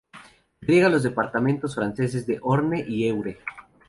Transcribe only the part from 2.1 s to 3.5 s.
de Orne y Eure.